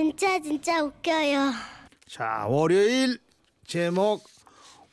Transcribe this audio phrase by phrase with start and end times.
[0.00, 1.52] 진짜 진짜 웃겨요.
[2.08, 3.18] 자, 월요일
[3.66, 4.24] 제목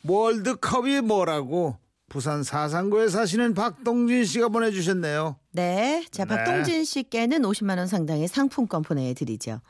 [0.05, 1.77] 월드컵이 뭐라고
[2.09, 5.37] 부산 사상구에 사시는 박동진 씨가 보내주셨네요.
[5.53, 6.05] 네.
[6.11, 6.35] 자, 네.
[6.35, 9.61] 박동진 씨께는 50만 원 상당의 상품권 보내드리죠.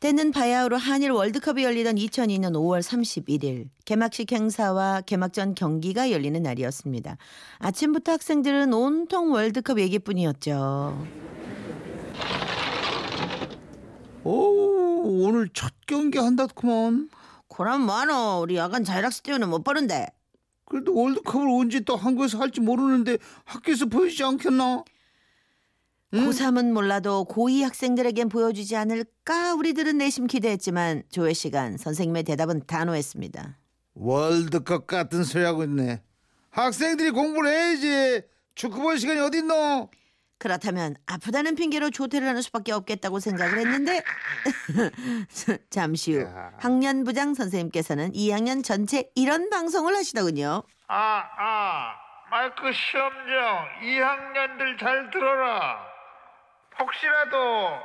[0.00, 7.16] 때는 바야흐로 한일 월드컵이 열리던 2002년 5월 31일 개막식 행사와 개막전 경기가 열리는 날이었습니다.
[7.60, 11.06] 아침부터 학생들은 온통 월드컵 얘기뿐이었죠.
[14.24, 17.08] 오, 오늘 첫 경기 한다구먼.
[17.48, 20.06] 그럼 뭐하노 우리 야간 자율학습 때문에 못 보는데
[20.66, 24.84] 그래도 월드컵을 언제 또 한국에서 할지 모르는데 학교에서 보여주지 않겠나?
[26.12, 33.58] 고3은 몰라도 고2 학생들에겐 보여주지 않을까 우리들은 내심 기대했지만 조회 시간 선생님의 대답은 단호했습니다.
[33.94, 36.02] 월드컵 같은 소리 하고 있네.
[36.50, 38.22] 학생들이 공부를 해야지.
[38.56, 39.88] 축구 볼 시간이 어딨노?
[40.40, 44.02] 그렇다면 아프다는 핑계로 조퇴를 하는 수밖에 없겠다고 생각을 했는데
[45.70, 46.52] 잠시 후 야.
[46.58, 50.62] 학년부장 선생님께서는 2학년 전체 이런 방송을 하시더군요.
[50.88, 51.94] 아, 아,
[52.30, 55.78] 마이크 시험장 2학년들 잘 들어라.
[56.78, 57.78] 혹시라도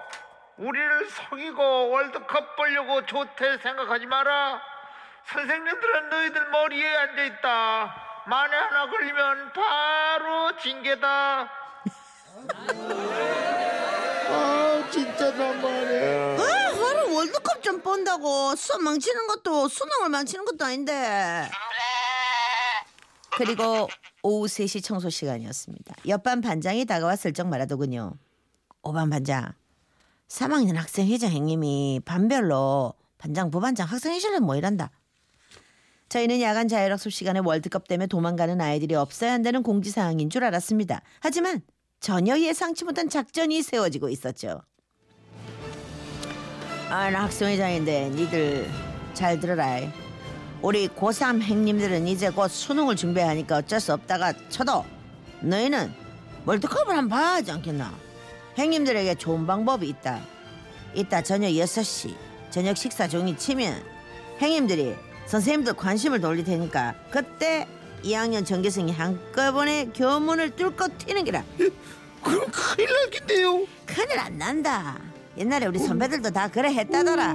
[0.58, 4.62] 우리를 속이고 월드컵 보려고 좋대 생각하지 마라.
[5.26, 7.96] 선생님들은 너희들 머리에 앉아있다.
[8.28, 11.52] 만에 하나 걸리면 바로 징계다.
[14.30, 16.38] 아, 진짜 너무하네.
[16.38, 21.50] 아, 하루 월드컵 좀 본다고 수업 망치는 것도 수능을 망치는 것도 아닌데.
[23.38, 23.88] 그리고
[24.24, 25.96] 오후 3시 청소 시간이었습니다.
[26.08, 28.14] 옆반 반장이 다가와 슬쩍 말하더군요.
[28.82, 29.52] 오반 반장,
[30.30, 34.92] 3학년 학생 회장 형님이 반별로 반장, 부반장, 학생회실은 뭐 이란다.
[36.10, 41.02] 저희는 야간 자율학습 시간에 월드컵 때문에 도망가는 아이들이 없어야 한다는 공지사항인 줄 알았습니다.
[41.20, 41.62] 하지만
[42.06, 44.62] 전혀 예상치 못한 작전이 세워지고 있었죠.
[46.88, 48.70] 아, 나 학생회장인데 니들
[49.16, 49.80] 잘 들어라.
[50.62, 54.86] 우리 고3 행님들은 이제 곧 수능을 준비하니까 어쩔 수 없다가 쳐도
[55.42, 55.92] 너희는
[56.46, 57.92] 월드컵을 한번 봐야 하지 않겠나?
[58.56, 60.22] 행님들에게 좋은 방법이 있다.
[60.94, 62.16] 이따 저녁 6시
[62.52, 63.82] 저녁 식사 종이 치면
[64.42, 64.94] 행님들이
[65.26, 67.68] 선생님들 관심을 돌릴 테니까 그때
[68.06, 71.44] 2학년 전교생이 한꺼번에 교문을 뚫고 튀는 기라.
[72.24, 73.66] 그럼 큰일 날긴데요.
[73.86, 75.00] 큰일 안 난다.
[75.38, 77.30] 옛날에 우리 선배들도 다 그래 했다더라.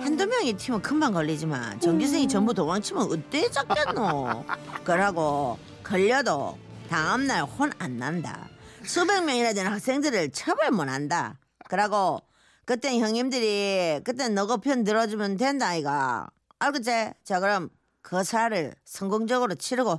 [0.00, 4.44] 한두 명이 튀면 금방 걸리지만 전교생이 전부 도망치면 어때 잡겠노?
[4.84, 6.56] 그러고 걸려도
[6.88, 8.48] 다음날 혼 안 난다.
[8.84, 11.36] 수백 명이나 되는 학생들을 처벌 못 한다.
[11.68, 12.22] 그러고
[12.64, 16.28] 그땐 형님들이 그땐 너거 편 들어주면 된다 아이가.
[16.60, 16.90] 알겠지?
[17.24, 17.68] 자 그럼
[18.06, 19.98] 그 살을 성공적으로 치르고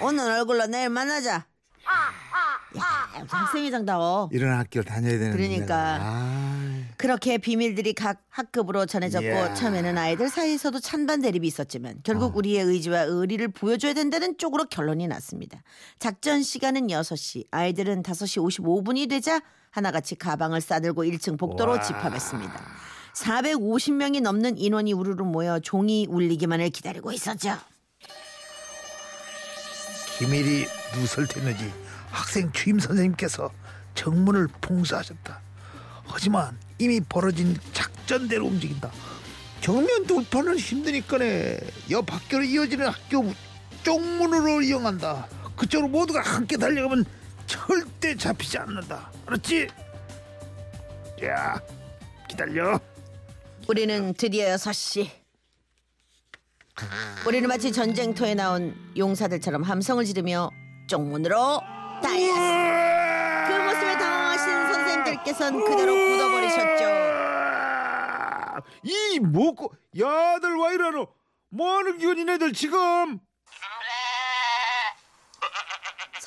[0.00, 1.44] 오늘 얼굴로 내일 만나자.
[2.76, 2.82] 야,
[3.28, 4.28] 학생회장다워.
[4.30, 5.98] 이런 학교 다녀야 되는 그러니까.
[6.00, 9.54] 아, 그렇게 비밀들이 각 학급으로 전해졌고 이야.
[9.54, 15.60] 처음에는 아이들 사이에서도 찬반 대립이 있었지만 결국 우리의 의지와 의리를 보여줘야 된다는 쪽으로 결론이 났습니다.
[15.98, 21.80] 작전 시간은 6시, 아이들은 5시 55분이 되자 하나같이 가방을 싸들고 1층 복도로 와.
[21.80, 22.62] 집합했습니다.
[23.18, 27.56] 450명이 넘는 인원이 우르르 모여 종이 울리기만을 기다리고 있었죠.
[30.18, 31.72] 기밀이 누설됐는지
[32.10, 33.50] 학생 주임 선생님께서
[33.94, 35.40] 정문을 봉쇄하셨다.
[36.04, 38.90] 하지만 이미 벌어진 작전대로 움직인다.
[39.60, 41.58] 정면 돌파는 힘드니까네
[41.90, 43.32] 옆 학교로 이어지는 학교
[43.82, 45.26] 쪽문으로 이용한다.
[45.56, 47.04] 그쪽으로 모두가 함께 달려가면
[47.46, 49.10] 절대 잡히지 않는다.
[49.26, 49.68] 알았지?
[51.24, 51.60] 야,
[52.28, 52.80] 기다려.
[53.68, 55.10] 우리는 드디어 6시.
[57.26, 60.48] 우리는 마치 전쟁터에 나온 용사들처럼 함성을 지르며
[60.88, 61.60] 쪽문으로
[62.02, 63.46] 달렸습니다.
[63.46, 66.88] 그 모습에 당황하신 선생님들께서는 그대로 굳어버리셨죠.
[68.84, 71.06] 이 뭐고 야들 와 이러노
[71.50, 73.20] 뭐하는 기운이 네들 지금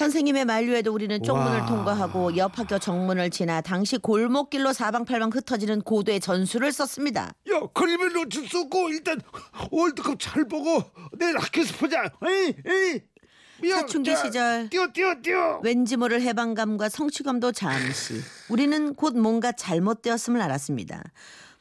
[0.01, 1.65] 선생님의 만류에도 우리는 쪽문을 와.
[1.67, 7.35] 통과하고 옆 학교 정문을 지나 당시 골목길로 사방팔방 흩어지는 고도의 전술을 썼습니다.
[7.53, 9.21] 야 걸리면 놓칠 수 없고 일단
[9.69, 10.83] 월드컵 잘 보고
[11.19, 17.51] 내일 학교에서 보자 에이 에이 사춘기 자, 시절 뛰어 뛰어 뛰어 왠지 모를 해방감과 성취감도
[17.51, 18.15] 잠시.
[18.49, 21.03] 우리는 곧 뭔가 잘못되었음을 알았습니다.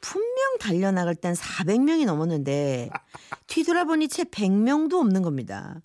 [0.01, 0.29] 분명
[0.61, 2.91] 달려나갈 땐 400명이 넘었는데
[3.47, 5.81] 뒤돌아보니 채 100명도 없는 겁니다.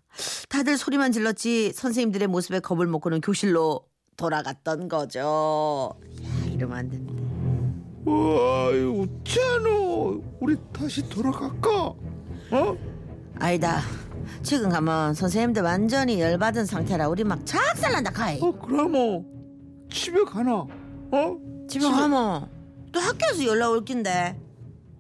[0.50, 3.82] 다들 소리만 질렀지 선생님들의 모습에 겁을 먹고는 교실로
[4.18, 5.94] 돌아갔던 거죠.
[6.24, 7.24] 야 이러면 안 되는데.
[8.06, 11.70] 와 어쩌노 우리 다시 돌아갈까
[12.52, 12.78] 어
[13.40, 13.82] 아니다.
[14.44, 18.40] 지금 가면 선생님들 완전히 열받은 상태라 우리 막 작살난다 카이.
[18.42, 19.26] 어, 그럼 뭐
[19.90, 20.54] 집에 가나
[21.12, 21.38] 어
[21.68, 22.48] 집에 가면
[22.96, 24.40] 또 학교에서 연락 올 낀데.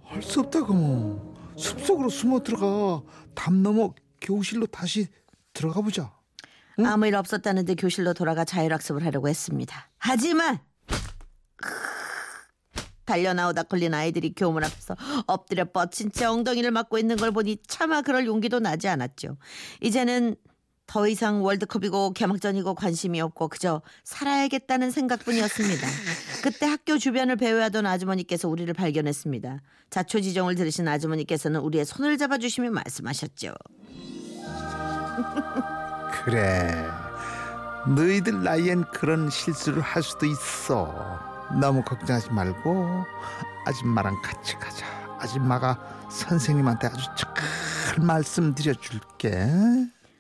[0.03, 3.01] 할 수 없다고 뭐 숲속으로 숨어 들어가
[3.33, 5.07] 담 넘어 교실로 다시
[5.53, 6.13] 들어가 보자
[6.85, 9.89] 아무 일 없었다는데 교실로 돌아가 자율학습을 하려고 했습니다.
[9.97, 10.59] 하지만
[13.05, 14.95] 달려 나오다 걸린 아이들이 교문 앞에서
[15.27, 19.37] 엎드려 뻗친 채 엉덩이를 맞고 있는 걸 보니 차마 그럴 용기도 나지 않았죠.
[19.81, 20.35] 이제는
[20.87, 25.87] 더 이상 월드컵이고 개막전이고 관심이 없고 그저 살아야겠다는 생각뿐이었습니다.
[26.43, 29.61] 그때 학교 주변을 배회하던 아주머니께서 우리를 발견했습니다.
[29.89, 33.53] 자초지종을 들으신 아주머니께서는 우리의 손을 잡아주시며 말씀하셨죠.
[36.23, 36.87] 그래
[37.87, 41.19] 너희들 나이엔 그런 실수를 할 수도 있어
[41.61, 43.05] 너무 걱정하지 말고
[43.65, 44.85] 아줌마랑 같이 가자
[45.19, 49.47] 아줌마가 선생님한테 아주 잘 말씀 드려 줄게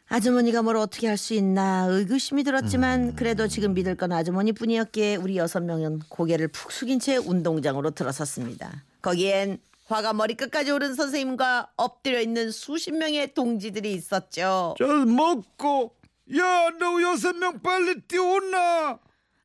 [0.07, 5.61] 아주머니가 뭘 어떻게 할 수 있나 의구심이 들었지만 그래도 지금 믿을 건 아주머니뿐이었기에 우리 여섯
[5.63, 8.83] 명은 고개를 푹 숙인 채 운동장으로 들어섰습니다.
[9.01, 9.57] 거기엔
[9.87, 14.75] 화가 머리끝까지 오른 선생님과 엎드려 있는 수십 명의 동지들이 있었죠.
[14.77, 15.95] 저 먹고
[16.37, 18.99] 야 너 여섯 명 빨리 뛰어온나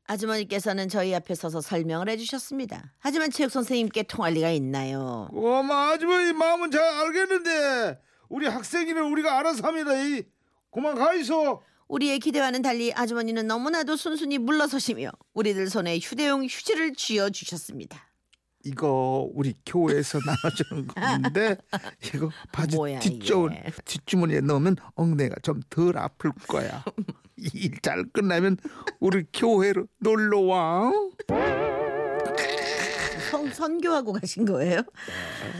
[0.07, 2.91] 아주머니께서는 저희 앞에 서서 설명을 해주셨습니다.
[2.99, 5.27] 하지만 체육 선생님께 통할 리가 있나요?
[5.31, 7.99] 고마 아주머니 마음은 잘 알겠는데
[8.29, 10.23] 우리 학생이는 우리가 알아서 합니다 이
[10.71, 18.07] 가 있어 우리의 기대와는 달리 아주머니는 너무나도 순순히 물러서시며 우리들 손에 휴대용 휴지를 쥐어 주셨습니다.
[18.63, 21.57] 이거 우리 교회에서 나눠주는 건데
[22.13, 23.71] 이거 바지 뭐야, 뒷주, 이게.
[23.85, 26.83] 뒷주머니에 넣으면 엉덩이가 좀 덜 아플 거야
[27.35, 28.57] 일잘 끝나면
[28.99, 30.91] 우리 교회로 놀러 와
[33.31, 34.81] 선, 선교하고 가신 거예요?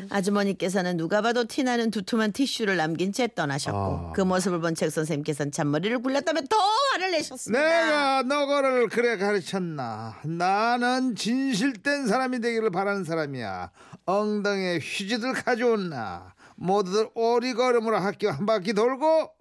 [0.09, 4.12] 아주머니께서는 누가 봐도 티나는 두툼한 티슈를 남긴 채 떠나셨고 아.
[4.13, 6.57] 그 모습을 본 책 선생님께서는 잔머리를 굴렸다며 더
[6.94, 7.62] 화를 내셨습니다.
[7.62, 13.71] 내가 너거를 그래 가르쳤나 나는 진실된 사람이 되기를 바라는 사람이야
[14.06, 19.31] 엉덩이에 휴지들 가져온나 모두들 오리걸음으로 학교 한 바퀴 돌고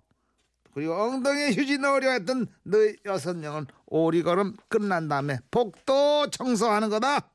[0.75, 7.29] 그리고 엉덩이에 휴지 넣으려 했던 너희 여섯 명은 오리걸음 끝난 다음에 복도 청소하는 거다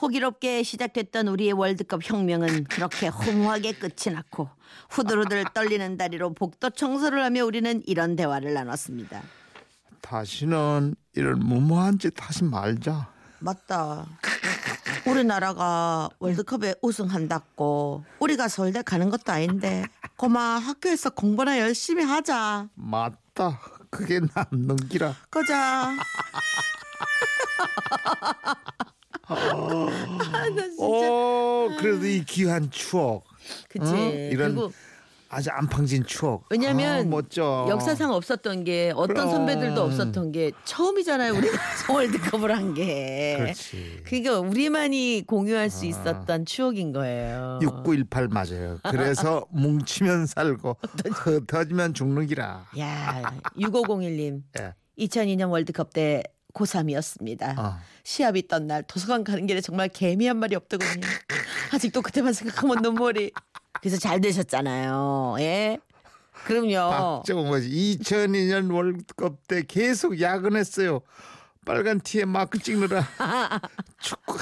[0.00, 4.48] 호기롭게 시작됐던 우리의 월드컵 혁명은 그렇게 허무하게 끝이 났고
[4.90, 9.22] 후들후들 떨리는 다리로 복도 청소를 하며 우리는 이런 대화를 나눴습니다.
[10.02, 14.06] 다시는 이런 무모한 짓 하지 말자 맞다.
[15.06, 19.84] 우리나라가 월드컵에 우승한다고 우리가 서울대 가는 것도 아닌데
[20.16, 22.68] 고마 학교에서 공부나 열심히 하자.
[22.74, 23.60] 맞다
[23.90, 25.96] 그게 남는 기라 가자.
[30.78, 33.24] 오 그래도 이 귀한 추억
[33.68, 33.84] 그치.
[33.92, 33.96] 어?
[34.30, 34.72] 이런 그리고
[35.28, 36.44] 아주 안팡진 추억.
[36.50, 37.66] 왜냐면 아, 멋져.
[37.68, 39.30] 역사상 없었던 게 어떤 그럼.
[39.30, 41.34] 선배들도 없었던 게 처음이잖아요.
[41.34, 41.58] 우리가
[41.92, 43.34] 월드컵을 한 게.
[43.38, 44.02] 그렇지.
[44.04, 47.58] 그러니까 우리만이 공유할 수 있었던 추억인 거예요.
[47.60, 48.78] 6918 맞아요.
[48.88, 50.76] 그래서 뭉치면 살고
[51.12, 52.64] 흩어지면 죽는 기라.
[52.78, 53.22] 야,
[53.58, 54.42] 6501님.
[54.60, 54.74] 예.
[54.98, 56.22] 2002년 월드컵 때
[56.56, 57.58] 고3이었습니다.
[57.58, 57.78] 어.
[58.02, 61.06] 시합이 있던 날 도서관 가는 길에 정말 개미 한 마리 없더군요.
[61.72, 63.32] 아직도 그때만 생각하면 눈물이.
[63.80, 65.36] 그래서 잘 되셨잖아요.
[65.40, 65.78] 예.
[66.46, 66.90] 그럼요.
[67.24, 71.00] 박정호 씨 2002년 월드컵 때 계속 야근했어요.
[71.64, 73.04] 빨간 티에 마크 찍느라
[73.98, 74.38] 축구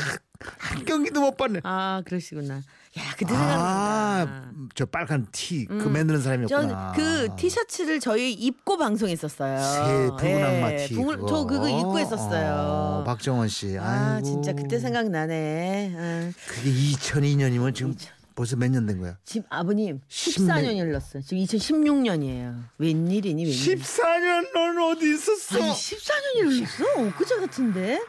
[0.58, 1.60] 한 경기도 못 봤네.
[1.62, 2.60] 아 그러시구나.
[2.96, 4.68] 야 그때 아, 생각난다.
[4.76, 6.92] 저 빨간 티 그 만드는 사람이었구나.
[6.92, 9.58] 전 그 티셔츠를 저희 입고 방송했었어요.
[9.60, 10.94] 새 붉은 악마 예, 티.
[10.94, 11.26] 붕을- 그거.
[11.26, 12.54] 저 그거 입고 했었어요.
[12.54, 13.76] 어, 박정원 씨.
[13.78, 14.24] 아 아이고.
[14.26, 15.94] 진짜 그때 생각나네.
[15.96, 17.94] 아, 그게 2002년이면 지금
[18.36, 19.16] 벌써 몇 년 된 거야?
[19.24, 21.22] 지금 아버님 십몇- 14년이 흘렀어요.
[21.22, 22.62] 지금 2016년이에요.
[22.78, 23.78] 웬일이니 웬일?
[23.78, 25.56] 14년 넌 어디 있었어?
[25.62, 27.16] 아니 14년이 흘렀어?
[27.18, 28.00] 그저 같은데?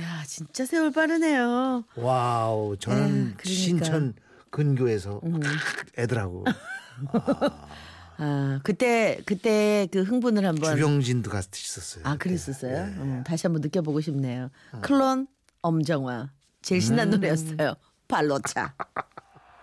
[0.00, 1.84] 야 진짜 세월 빠르네요.
[1.96, 3.44] 와우, 저는 에휴, 그러니까.
[3.48, 4.14] 신천
[4.50, 5.20] 근교에서
[5.98, 6.44] 애들하고
[8.18, 12.04] 아 그때 그때 그 흥분을 한번 주병진도 같이 있었어요.
[12.06, 12.76] 아 그랬었어요.
[12.84, 14.50] 음, 다시 한번 느껴보고 싶네요.
[14.82, 15.26] 클론
[15.62, 16.30] 엄정화
[16.60, 17.74] 제일 신난 노래였어요.
[18.08, 18.74] 발로차.